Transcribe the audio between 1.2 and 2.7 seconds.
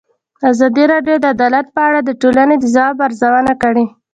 عدالت په اړه د ټولنې د